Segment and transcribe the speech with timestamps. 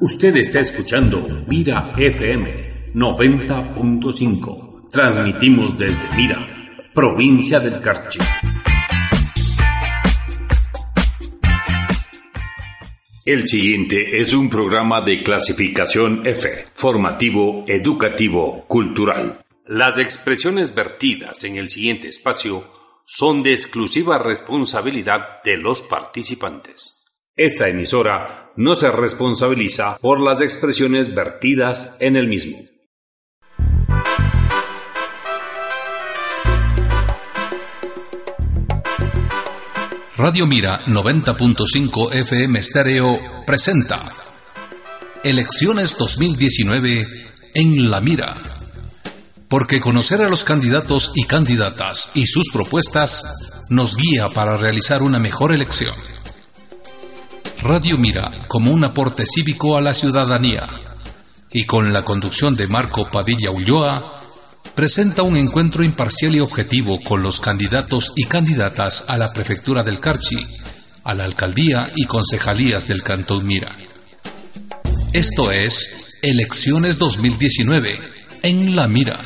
[0.00, 4.88] Usted está escuchando Mira FM 90.5.
[4.90, 6.38] Transmitimos desde Mira,
[6.94, 8.18] provincia del Carchi.
[13.26, 19.44] El siguiente es un programa de clasificación F, formativo, educativo, cultural.
[19.66, 22.64] Las expresiones vertidas en el siguiente espacio
[23.04, 26.99] son de exclusiva responsabilidad de los participantes.
[27.42, 32.58] Esta emisora no se responsabiliza por las expresiones vertidas en el mismo.
[40.18, 44.02] Radio Mira 90.5 FM Estéreo presenta
[45.24, 47.06] Elecciones 2019
[47.54, 48.36] en La Mira.
[49.48, 55.18] Porque conocer a los candidatos y candidatas y sus propuestas nos guía para realizar una
[55.18, 55.94] mejor elección.
[57.62, 60.66] Radio Mira como un aporte cívico a la ciudadanía
[61.52, 64.22] y con la conducción de Marco Padilla Ulloa,
[64.74, 70.00] presenta un encuentro imparcial y objetivo con los candidatos y candidatas a la prefectura del
[70.00, 70.38] Carchi,
[71.04, 73.76] a la alcaldía y concejalías del Cantón Mira.
[75.12, 77.98] Esto es Elecciones 2019
[78.42, 79.18] en La Mira.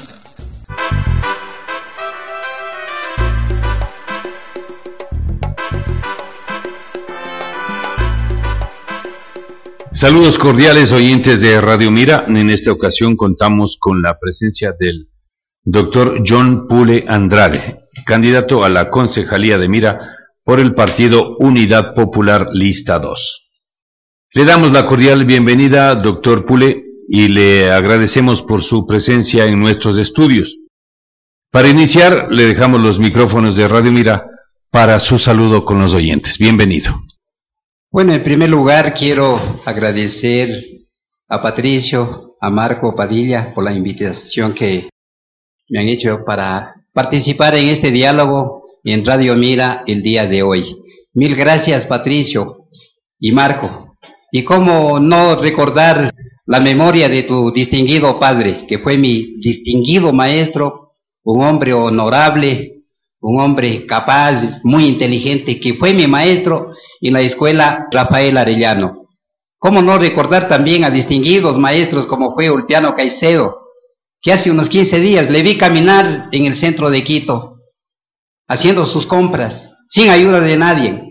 [10.00, 12.25] Saludos cordiales oyentes de Radio Mira.
[12.27, 15.06] En esta ocasión contamos con la presencia del
[15.62, 22.49] doctor John Pule Andrade, candidato a la concejalía de Mira por el partido Unidad Popular
[22.53, 23.19] Lista 2.
[24.32, 29.97] Le damos la cordial bienvenida, doctor Pule, y le agradecemos por su presencia en nuestros
[30.00, 30.56] estudios.
[31.53, 34.25] Para iniciar, le dejamos los micrófonos de Radio Mira
[34.72, 36.37] para su saludo con los oyentes.
[36.37, 36.91] Bienvenido.
[37.94, 40.49] Bueno, en primer lugar quiero agradecer
[41.28, 44.88] a Patricio, a Marco Padilla por la invitación que
[45.69, 50.75] me han hecho para participar en este diálogo en Radio Mira el día de hoy.
[51.12, 52.66] Mil gracias Patricio
[53.21, 53.97] y Marco.
[54.32, 56.12] Y cómo no recordar
[56.47, 62.87] la memoria de tu distinguido padre, que fue mi distinguido maestro, un hombre honorable,
[63.21, 66.72] un hombre capaz, muy inteligente, que fue mi maestro
[67.04, 69.09] en la escuela Rafael Arellano.
[69.59, 73.60] ¿Cómo no recordar también a distinguidos maestros como fue Ulpiano Caicedo,
[74.22, 77.59] que hace unos 15 días le vi caminar en el centro de Quito,
[78.48, 81.03] haciendo sus compras, sin ayuda de nadie.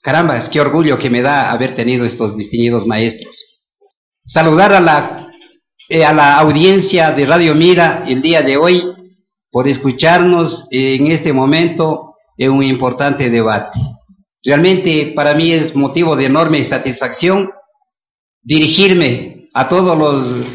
[0.00, 3.36] Caramba, qué orgullo que me da haber tenido estos distinguidos maestros.
[4.26, 5.28] Saludar a la,
[5.88, 8.82] eh, a la audiencia de Radio Mira el día de hoy
[9.50, 13.78] por escucharnos en este momento en un importante debate.
[14.44, 17.50] Realmente para mí es motivo de enorme satisfacción
[18.42, 20.46] dirigirme a todos los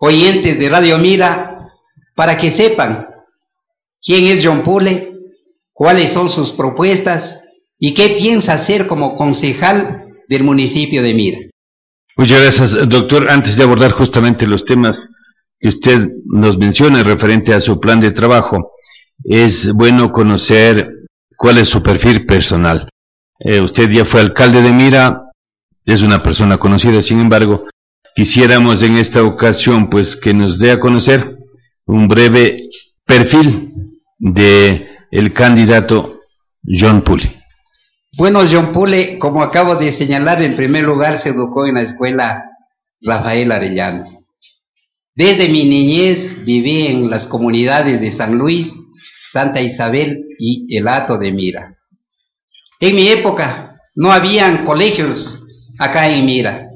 [0.00, 1.68] oyentes de Radio Mira
[2.14, 3.06] para que sepan
[4.04, 5.14] quién es John Pule,
[5.72, 7.38] cuáles son sus propuestas
[7.78, 11.38] y qué piensa hacer como concejal del municipio de Mira.
[12.16, 13.30] Muchas gracias, doctor.
[13.30, 15.08] Antes de abordar justamente los temas
[15.58, 18.72] que usted nos menciona referente a su plan de trabajo,
[19.24, 21.01] es bueno conocer
[21.42, 22.88] cuál es su perfil personal.
[23.40, 25.22] Eh, usted ya fue alcalde de Mira,
[25.84, 27.66] es una persona conocida, sin embargo,
[28.14, 31.38] quisiéramos en esta ocasión pues que nos dé a conocer
[31.84, 32.68] un breve
[33.04, 33.72] perfil
[34.20, 36.20] de el candidato
[36.64, 37.42] John Pule.
[38.16, 42.44] Bueno, John Pule, como acabo de señalar, en primer lugar se educó en la escuela
[43.00, 44.04] Rafael Arellano.
[45.16, 48.72] Desde mi niñez viví en las comunidades de San Luis,
[49.32, 51.76] Santa Isabel y el Hato de Mira.
[52.80, 55.42] En mi época no habían colegios
[55.78, 56.68] acá en Mira.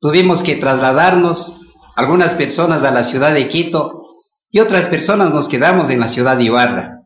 [0.00, 1.60] Tuvimos que trasladarnos
[1.96, 4.06] algunas personas a la ciudad de Quito
[4.50, 7.00] y otras personas nos quedamos en la ciudad de Ibarra.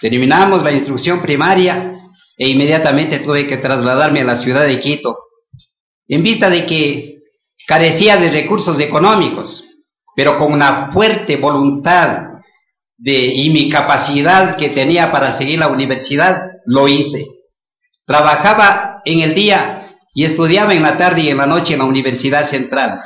[0.00, 1.94] Terminamos la instrucción primaria
[2.36, 5.16] e inmediatamente tuve que trasladarme a la ciudad de Quito
[6.06, 7.18] en vista de que
[7.66, 9.64] carecía de recursos económicos,
[10.14, 12.27] pero con una fuerte voluntad
[12.98, 17.26] de, y mi capacidad que tenía para seguir la universidad, lo hice.
[18.04, 21.84] Trabajaba en el día y estudiaba en la tarde y en la noche en la
[21.84, 23.00] Universidad Central.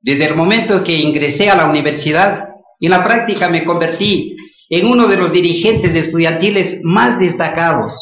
[0.00, 2.48] Desde el momento que ingresé a la universidad,
[2.80, 4.36] en la práctica me convertí
[4.68, 7.92] en uno de los dirigentes estudiantiles más destacados.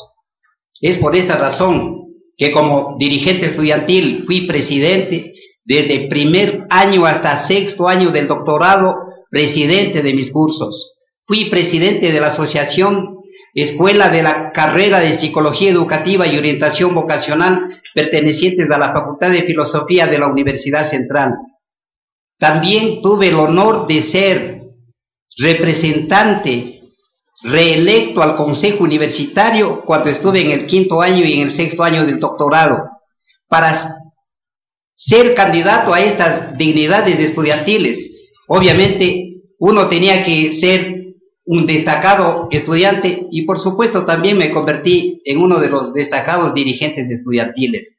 [0.81, 2.05] Es por esta razón
[2.37, 5.32] que como dirigente estudiantil fui presidente
[5.65, 8.94] desde primer año hasta sexto año del doctorado,
[9.31, 10.94] presidente de mis cursos.
[11.26, 13.19] Fui presidente de la Asociación
[13.55, 19.44] Escuela de la Carrera de Psicología Educativa y Orientación Vocacional pertenecientes a la Facultad de
[19.44, 21.32] Filosofía de la Universidad Central.
[22.38, 24.62] También tuve el honor de ser
[25.38, 26.82] representante
[27.43, 32.05] reelecto al Consejo Universitario cuando estuve en el quinto año y en el sexto año
[32.05, 32.91] del doctorado.
[33.49, 33.97] Para
[34.94, 37.99] ser candidato a estas dignidades estudiantiles,
[38.49, 40.94] obviamente uno tenía que ser
[41.46, 47.11] un destacado estudiante y por supuesto también me convertí en uno de los destacados dirigentes
[47.11, 47.94] estudiantiles.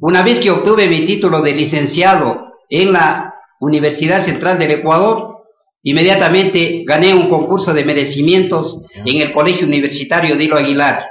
[0.00, 5.44] Una vez que obtuve mi título de licenciado en la Universidad Central del Ecuador,
[5.82, 11.06] inmediatamente gané un concurso de merecimientos en el Colegio Universitario de Hilo Aguilar.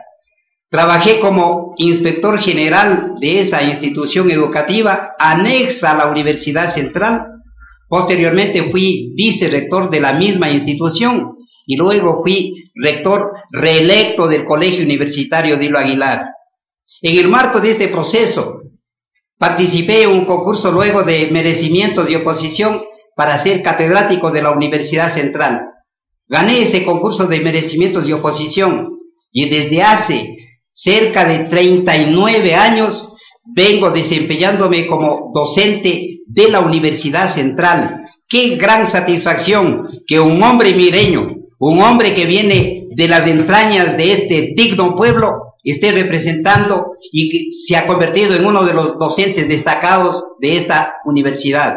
[0.69, 7.25] Trabajé como inspector general de esa institución educativa anexa a la Universidad Central.
[7.89, 11.35] Posteriormente fui vicerrector de la misma institución
[11.65, 16.25] y luego fui rector reelecto del Colegio Universitario de Hilo Aguilar.
[17.01, 18.61] En el marco de este proceso,
[19.37, 22.81] participé en un concurso luego de merecimientos y oposición
[23.15, 25.61] para ser catedrático de la Universidad Central.
[26.27, 28.89] Gané ese concurso de merecimientos y oposición
[29.31, 30.37] y desde hace
[30.71, 33.09] cerca de 39 años
[33.43, 38.05] vengo desempeñándome como docente de la Universidad Central.
[38.29, 41.35] Qué gran satisfacción que un hombre mireño,
[41.69, 47.45] un hombre que viene de las entrañas de este digno pueblo, esté representando y que
[47.67, 51.75] se ha convertido en uno de los docentes destacados de esta universidad.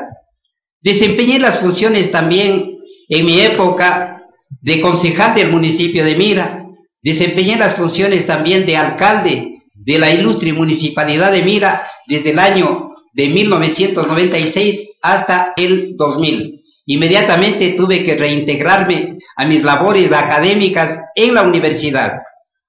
[0.83, 2.79] Desempeñé las funciones también
[3.09, 4.23] en mi época
[4.61, 6.65] de concejal del municipio de Mira,
[7.05, 12.95] Desempeñé las funciones también de alcalde de la ilustre municipalidad de Mira desde el año
[13.13, 16.63] de 1996 hasta el 2000.
[16.87, 22.13] Inmediatamente tuve que reintegrarme a mis labores académicas en la universidad.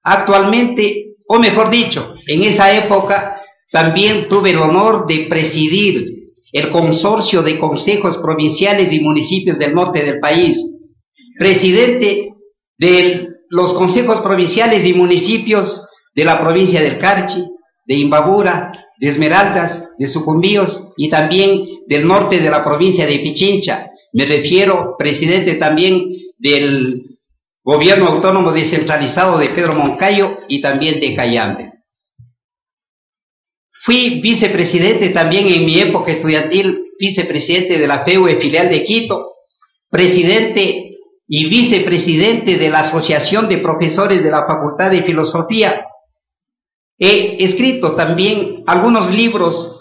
[0.02, 3.40] Actualmente, o mejor dicho, en esa época
[3.70, 6.04] también tuve el honor de presidir
[6.52, 10.56] el consorcio de consejos provinciales y municipios del norte del país,
[11.38, 12.30] presidente
[12.78, 15.82] del los consejos provinciales y municipios
[16.14, 17.44] de la provincia del Carchi,
[17.86, 23.90] de Imbabura, de Esmeraldas, de Sucumbíos y también del norte de la provincia de Pichincha.
[24.16, 26.02] Me refiero, presidente también
[26.38, 27.18] del
[27.62, 31.72] gobierno autónomo descentralizado de Pedro Moncayo y también de Cayambe.
[33.84, 39.32] Fui vicepresidente también en mi época estudiantil, vicepresidente de la FEUE filial de Quito,
[39.90, 40.96] presidente
[41.28, 45.84] y vicepresidente de la Asociación de Profesores de la Facultad de Filosofía.
[46.98, 49.75] He escrito también algunos libros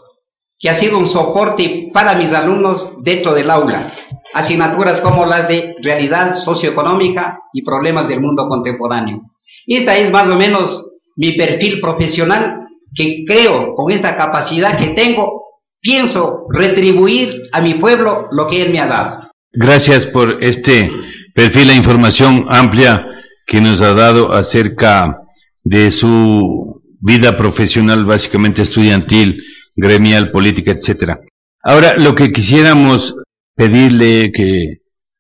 [0.60, 3.94] que han sido un soporte para mis alumnos dentro del aula,
[4.34, 9.22] asignaturas como las de realidad socioeconómica y problemas del mundo contemporáneo.
[9.68, 10.86] Esta es más o menos
[11.16, 15.44] mi perfil profesional que creo con esta capacidad que tengo,
[15.82, 19.30] pienso retribuir a mi pueblo lo que él me ha dado.
[19.52, 20.90] Gracias por este
[21.34, 23.06] perfil, la información amplia
[23.46, 25.18] que nos ha dado acerca
[25.64, 29.42] de su vida profesional, básicamente estudiantil,
[29.76, 31.20] gremial, política, etcétera.
[31.62, 33.16] Ahora, lo que quisiéramos
[33.56, 34.78] pedirle que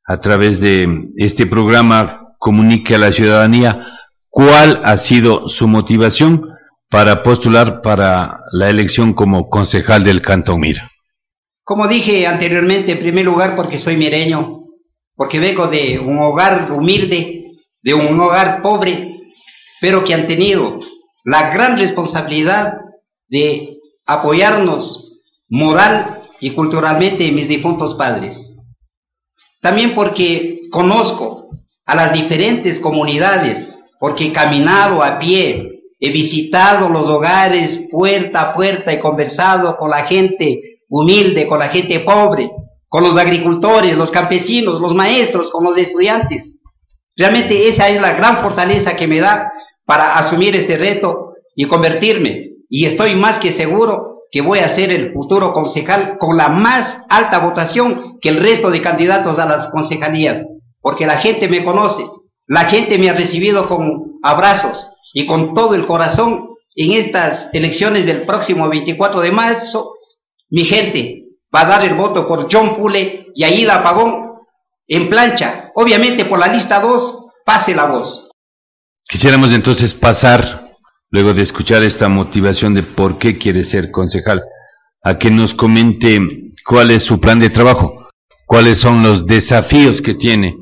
[0.07, 0.85] a través de
[1.17, 3.95] este programa comunique a la ciudadanía
[4.29, 6.55] cuál ha sido su motivación
[6.89, 10.61] para postular para la elección como concejal del Cantón.
[11.63, 14.65] Como dije anteriormente, en primer lugar porque soy mireño,
[15.15, 17.45] porque vengo de un hogar humilde,
[17.81, 19.19] de un hogar pobre,
[19.81, 20.79] pero que han tenido
[21.23, 22.73] la gran responsabilidad
[23.27, 25.19] de apoyarnos
[25.49, 28.35] moral y culturalmente mis difuntos padres.
[29.61, 31.49] También porque conozco
[31.85, 33.67] a las diferentes comunidades,
[33.99, 39.89] porque he caminado a pie, he visitado los hogares puerta a puerta, he conversado con
[39.89, 42.49] la gente humilde, con la gente pobre,
[42.87, 46.51] con los agricultores, los campesinos, los maestros, con los estudiantes.
[47.15, 49.51] Realmente esa es la gran fortaleza que me da
[49.85, 52.54] para asumir este reto y convertirme.
[52.77, 57.05] Y estoy más que seguro que voy a ser el futuro concejal con la más
[57.09, 60.45] alta votación que el resto de candidatos a las concejalías,
[60.81, 62.03] porque la gente me conoce,
[62.47, 68.05] la gente me ha recibido con abrazos y con todo el corazón en estas elecciones
[68.05, 69.93] del próximo 24 de marzo,
[70.49, 74.33] mi gente va a dar el voto por John Pule y Aida Pagón
[74.85, 75.71] en plancha.
[75.75, 78.27] Obviamente por la lista 2, pase la voz.
[79.07, 80.64] Quisiéramos entonces pasar,
[81.15, 84.41] luego de escuchar esta motivación de por qué quiere ser concejal,
[85.01, 86.19] a que nos comente
[86.67, 88.09] cuál es su plan de trabajo,
[88.45, 90.57] cuáles son los desafíos que tiene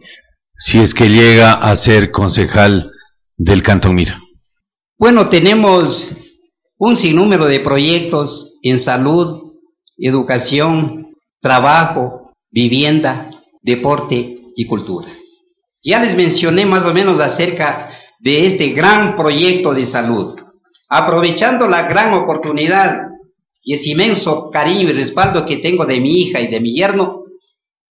[0.56, 2.92] si es que llega a ser concejal
[3.36, 4.22] del Cantón Mira.
[4.96, 6.08] Bueno, tenemos
[6.78, 9.56] un sinnúmero de proyectos en salud,
[9.98, 13.32] educación, trabajo, vivienda,
[13.64, 15.12] deporte y cultura.
[15.84, 20.43] Ya les mencioné más o menos acerca de este gran proyecto de salud.
[20.96, 23.08] Aprovechando la gran oportunidad
[23.64, 27.24] y ese inmenso cariño y respaldo que tengo de mi hija y de mi yerno,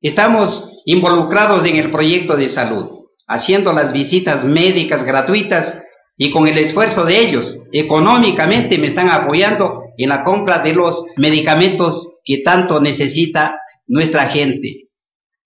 [0.02, 5.78] estamos involucrados en el proyecto de salud, haciendo las visitas médicas gratuitas
[6.16, 11.00] y con el esfuerzo de ellos, económicamente me están apoyando en la compra de los
[11.18, 14.88] medicamentos que tanto necesita nuestra gente.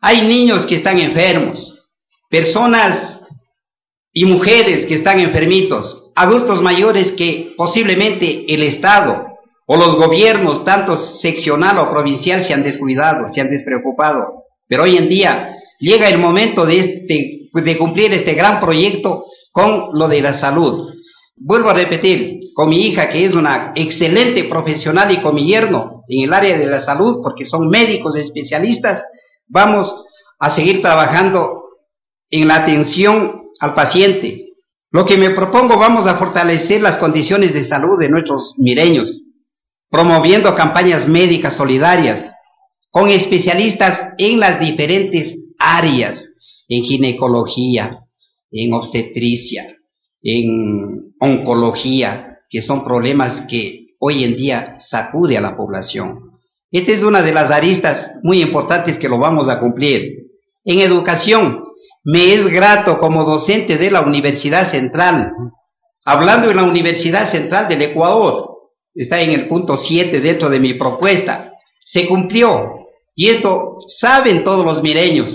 [0.01, 1.87] Hay niños que están enfermos,
[2.31, 3.21] personas
[4.11, 9.27] y mujeres que están enfermitos, adultos mayores que posiblemente el Estado
[9.67, 14.45] o los gobiernos, tanto seccional o provincial, se han descuidado, se han despreocupado.
[14.67, 19.91] Pero hoy en día llega el momento de, este, de cumplir este gran proyecto con
[19.93, 20.91] lo de la salud.
[21.37, 26.05] Vuelvo a repetir, con mi hija que es una excelente profesional y con mi yerno
[26.09, 29.03] en el área de la salud, porque son médicos especialistas,
[29.49, 29.93] vamos
[30.39, 31.63] a seguir trabajando
[32.31, 34.52] en la atención al paciente.
[34.93, 39.23] Lo que me propongo, vamos a fortalecer las condiciones de salud de nuestros mireños,
[39.91, 42.31] promoviendo campañas médicas solidarias
[42.91, 46.23] con especialistas en las diferentes áreas,
[46.69, 48.01] en ginecología,
[48.51, 49.75] en obstetricia,
[50.23, 56.33] en oncología, que son problemas que hoy en día sacude a la población.
[56.71, 60.27] Esta es una de las aristas muy importantes que lo vamos a cumplir.
[60.65, 61.65] En educación,
[62.05, 65.33] me es grato como docente de la Universidad Central,
[66.05, 68.51] hablando de la Universidad Central del Ecuador,
[68.95, 71.53] está en el punto 7 dentro de mi propuesta,
[71.85, 72.79] se cumplió.
[73.15, 75.31] Y esto saben todos los mireños,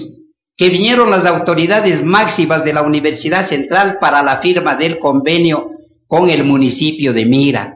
[0.58, 5.72] que vinieron las autoridades máximas de la Universidad Central para la firma del convenio
[6.08, 7.76] con el municipio de Mira.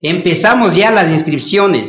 [0.00, 1.88] Empezamos ya las inscripciones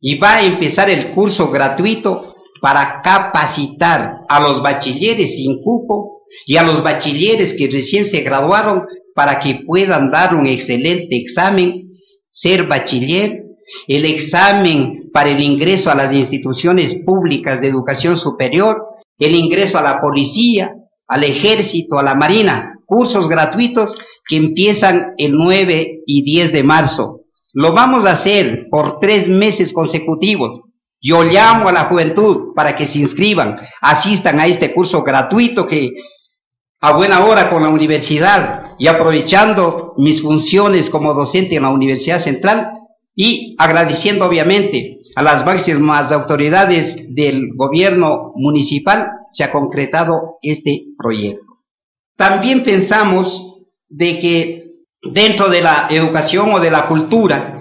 [0.00, 2.33] y va a empezar el curso gratuito
[2.64, 8.84] para capacitar a los bachilleres sin cupo y a los bachilleres que recién se graduaron
[9.14, 11.90] para que puedan dar un excelente examen,
[12.30, 13.42] ser bachiller,
[13.86, 18.78] el examen para el ingreso a las instituciones públicas de educación superior
[19.18, 20.72] el ingreso a la policía,
[21.06, 23.94] al ejército, a la marina, cursos gratuitos
[24.26, 27.20] que empiezan el 9 y 10 de marzo.
[27.52, 30.60] Lo vamos a hacer por tres meses consecutivos.
[31.06, 35.92] Yo llamo a la juventud para que se inscriban, asistan a este curso gratuito que
[36.80, 42.24] a buena hora con la universidad y aprovechando mis funciones como docente en la Universidad
[42.24, 42.70] Central
[43.14, 51.58] y agradeciendo obviamente a las máximas autoridades del gobierno municipal se ha concretado este proyecto.
[52.16, 53.58] También pensamos
[53.90, 54.64] de que
[55.02, 57.53] dentro de la educación o de la cultura,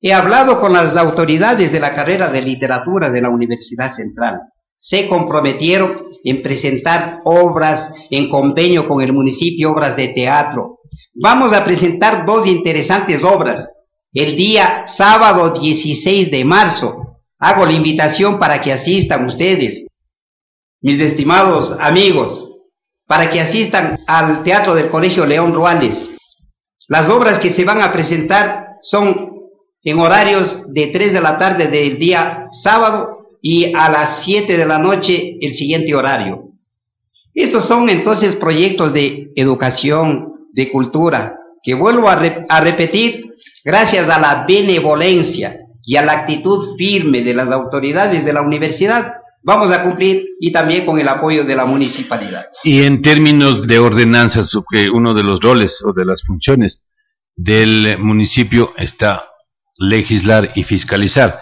[0.00, 4.40] he hablado con las autoridades de la carrera de literatura de la Universidad Central.
[4.78, 10.78] Se comprometieron en presentar obras en convenio con el municipio, obras de teatro.
[11.14, 13.68] Vamos a presentar dos interesantes obras
[14.12, 17.18] el día sábado 16 de marzo.
[17.40, 19.86] Hago la invitación para que asistan ustedes,
[20.80, 22.48] mis estimados amigos,
[23.06, 26.08] para que asistan al Teatro del Colegio León Ruales.
[26.88, 29.37] Las obras que se van a presentar son
[29.84, 34.66] en horarios de 3 de la tarde del día sábado y a las 7 de
[34.66, 36.44] la noche el siguiente horario.
[37.34, 43.28] Estos son entonces proyectos de educación, de cultura, que vuelvo a, a repetir,
[43.64, 49.12] Gracias a la benevolencia y a la actitud firme de las autoridades de la universidad,
[49.42, 52.46] vamos a cumplir y también con el apoyo de la municipalidad.
[52.64, 54.50] Y en términos de ordenanzas,
[54.94, 56.82] uno de los roles o de las funciones
[57.36, 59.24] del municipio está
[59.78, 61.40] legislar y fiscalizar.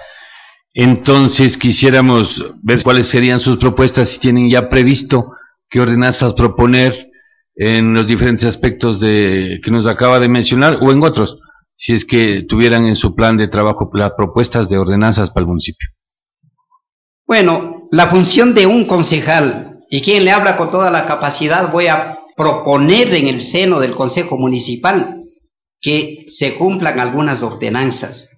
[0.74, 2.24] Entonces quisiéramos
[2.62, 5.32] ver cuáles serían sus propuestas, si tienen ya previsto
[5.68, 7.08] qué ordenanzas proponer
[7.56, 11.38] en los diferentes aspectos de, que nos acaba de mencionar o en otros
[11.74, 15.48] si es que tuvieran en su plan de trabajo las propuestas de ordenanzas para el
[15.48, 15.88] municipio?
[17.26, 21.88] Bueno, la función de un concejal y quien le habla con toda la capacidad voy
[21.88, 25.15] a proponer en el seno del Consejo Municipal
[25.80, 28.28] que se cumplan algunas ordenanzas,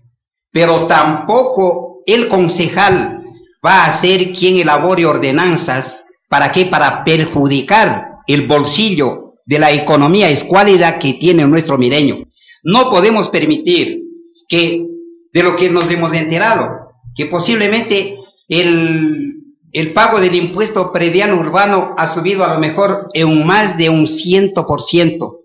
[0.51, 3.23] pero tampoco el concejal
[3.65, 6.67] va a ser quien elabore ordenanzas, ¿para qué?
[6.67, 12.25] Para perjudicar el bolsillo de la economía escuálida que tiene nuestro mireño.
[12.63, 14.03] No podemos permitir
[14.49, 14.87] que,
[15.33, 18.17] de lo que nos hemos enterado, que posiblemente
[18.49, 19.39] el,
[19.73, 24.07] el pago del impuesto predial urbano ha subido a lo mejor en más de un
[24.07, 25.41] ciento por ciento.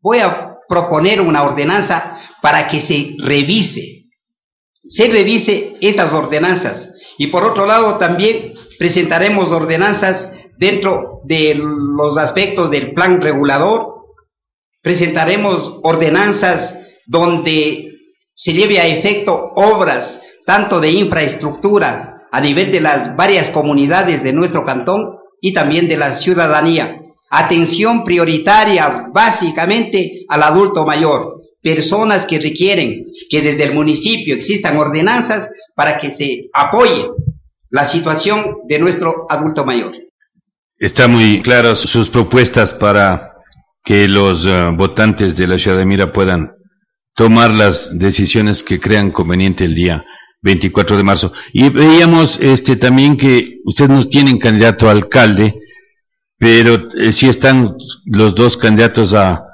[0.00, 4.04] Voy a proponer una ordenanza para que se revise,
[4.88, 6.90] se revise esas ordenanzas.
[7.18, 13.94] Y por otro lado también presentaremos ordenanzas dentro de los aspectos del plan regulador,
[14.82, 16.74] presentaremos ordenanzas
[17.06, 17.92] donde
[18.34, 24.32] se lleve a efecto obras tanto de infraestructura a nivel de las varias comunidades de
[24.32, 27.03] nuestro cantón y también de la ciudadanía.
[27.30, 35.48] Atención prioritaria básicamente al adulto mayor, personas que requieren que desde el municipio existan ordenanzas
[35.74, 37.06] para que se apoye
[37.70, 39.92] la situación de nuestro adulto mayor.
[40.78, 43.32] Está muy claras sus propuestas para
[43.84, 46.52] que los eh, votantes de la ciudad de Mira puedan
[47.14, 50.04] tomar las decisiones que crean conveniente el día
[50.42, 51.32] 24 de marzo.
[51.52, 55.54] Y veíamos este también que ustedes no tienen candidato a alcalde,
[56.38, 59.44] pero eh, sí están los dos candidatos a,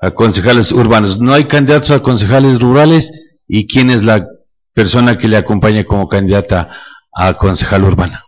[0.00, 1.18] a concejales urbanos.
[1.20, 3.10] No hay candidatos a concejales rurales
[3.46, 4.26] y quién es la
[4.72, 6.70] persona que le acompaña como candidata
[7.12, 8.24] a concejal urbana.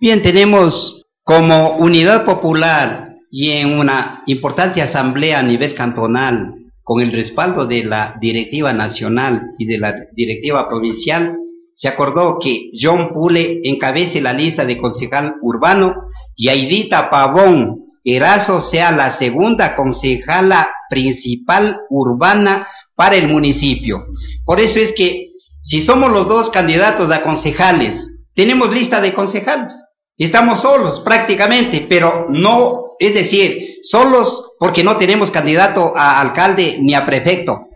[0.00, 7.12] Bien, tenemos como unidad popular y en una importante asamblea a nivel cantonal con el
[7.12, 11.36] respaldo de la directiva nacional y de la directiva provincial,
[11.74, 15.94] se acordó que John Pule encabece la lista de concejal urbano
[16.40, 22.66] y Aidita Pavón Erazo sea la segunda concejala principal urbana
[22.96, 24.06] para el municipio.
[24.46, 25.32] Por eso es que
[25.62, 27.94] si somos los dos candidatos a concejales,
[28.34, 29.74] tenemos lista de concejales.
[30.16, 36.94] Estamos solos prácticamente, pero no, es decir, solos porque no tenemos candidato a alcalde ni
[36.94, 37.66] a prefecto.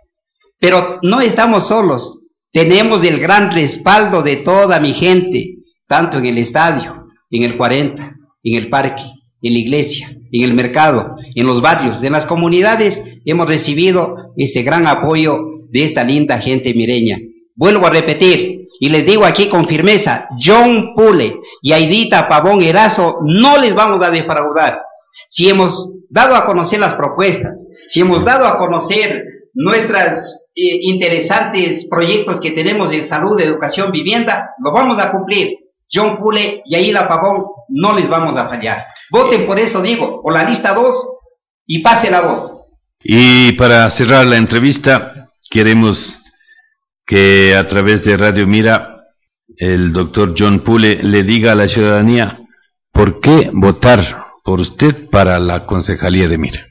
[0.58, 6.38] Pero no estamos solos, tenemos el gran respaldo de toda mi gente, tanto en el
[6.38, 9.02] estadio, en el 40, en el parque,
[9.42, 14.62] en la iglesia, en el mercado, en los barrios, en las comunidades, hemos recibido ese
[14.62, 15.38] gran apoyo
[15.70, 17.18] de esta linda gente mireña.
[17.56, 23.18] Vuelvo a repetir, y les digo aquí con firmeza, John Pule y Aidita Pavón Erazo
[23.24, 24.80] no les vamos a defraudar.
[25.28, 27.56] Si hemos dado a conocer las propuestas,
[27.90, 34.50] si hemos dado a conocer nuestros eh, interesantes proyectos que tenemos de salud, educación, vivienda,
[34.62, 35.63] lo vamos a cumplir.
[35.92, 38.84] John Pule y Aida Pavón no les vamos a fallar.
[39.10, 40.94] Voten por eso, digo, por la lista 2
[41.66, 42.52] y pase la voz.
[43.02, 45.98] Y para cerrar la entrevista, queremos
[47.06, 48.94] que a través de Radio Mira
[49.56, 52.40] el doctor John Pule le diga a la ciudadanía
[52.92, 54.00] por qué votar
[54.42, 56.66] por usted para la concejalía de Mira.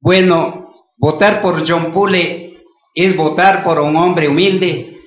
[0.00, 2.58] Bueno, votar por John Pule
[2.94, 4.97] es votar por un hombre humilde,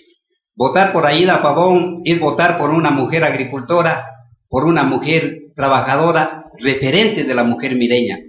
[0.56, 4.06] votar por Aida Pavón es votar por una mujer agricultora,
[4.50, 8.20] por una mujer trabajadora, referente de la mujer mireña.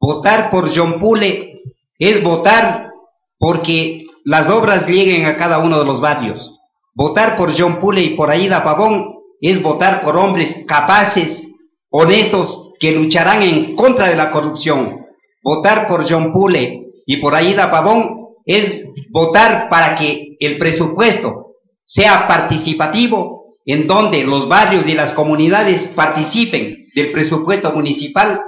[0.00, 1.62] Votar por John Pule
[1.98, 2.90] es votar
[3.38, 6.60] porque las obras lleguen a cada uno de los barrios.
[6.94, 11.42] Votar por John Pule y por Aida Pavón es votar por hombres capaces,
[11.90, 15.06] honestos, que lucharán en contra de la corrupción.
[15.42, 21.43] Votar por John Pule y por Aida Pavón es votar para que el presupuesto
[21.86, 28.40] sea participativo, en donde los barrios y las comunidades participen del presupuesto municipal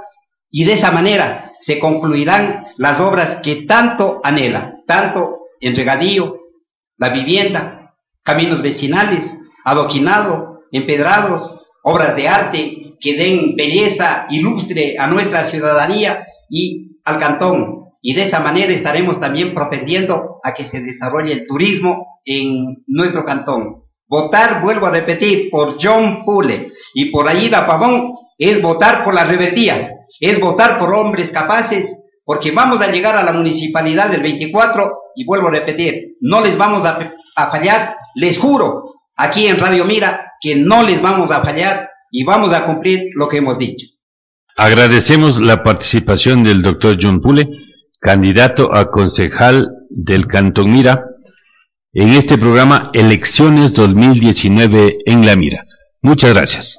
[0.51, 6.37] y de esa manera se concluirán las obras que tanto anhela, tanto en regadío,
[6.97, 9.23] la vivienda, caminos vecinales,
[9.65, 17.76] adoquinado, empedrados, obras de arte que den belleza ilustre a nuestra ciudadanía y al cantón.
[18.09, 23.25] Y de esa manera estaremos también propendiendo a que se desarrolle el turismo en nuestro
[23.25, 23.83] cantón.
[24.07, 29.25] Votar, vuelvo a repetir, por John Pule y por Aida Pavón es votar por la
[29.25, 29.89] rebeldía,
[30.21, 31.85] es votar por hombres capaces
[32.23, 36.57] porque vamos a llegar a la municipalidad del 24 y vuelvo a repetir, no les
[36.57, 38.83] vamos a, fallar, les juro,
[39.17, 43.27] aquí en Radio Mira, que no les vamos a fallar y vamos a cumplir lo
[43.27, 43.85] que hemos dicho.
[44.55, 47.66] Agradecemos la participación del doctor John Pule,
[47.99, 51.03] candidato a concejal del Cantón Mira,
[51.93, 55.65] en este programa Elecciones 2019 en La Mira.
[56.01, 56.77] Muchas gracias.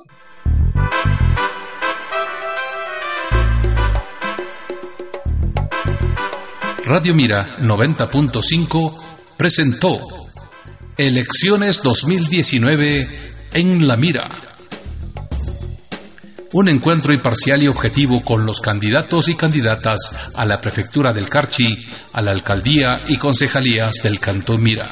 [6.86, 9.98] Radio Mira 90.5 presentó
[10.96, 13.06] Elecciones 2019
[13.52, 14.47] en La Mira.
[16.52, 21.78] Un encuentro imparcial y objetivo con los candidatos y candidatas a la prefectura del Carchi,
[22.14, 24.88] a la alcaldía y concejalías del Cantón Mira.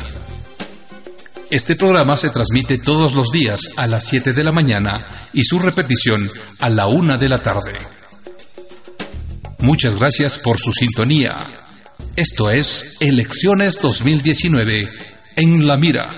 [1.49, 5.59] Este programa se transmite todos los días a las 7 de la mañana y su
[5.59, 6.29] repetición
[6.61, 7.79] a la 1 de la tarde.
[9.61, 11.37] Muchas gracias por su sintonía.
[12.17, 14.89] Esto es Elecciones 2019
[15.37, 16.11] en La Mira.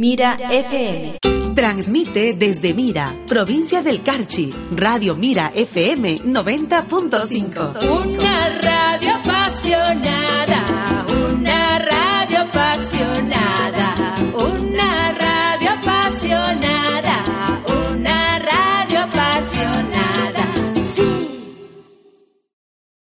[0.00, 1.18] Mira FM.
[1.54, 7.82] Transmite desde Mira, provincia del Carchi, Radio Mira FM 90.5.
[7.86, 10.79] Una radio apasionada.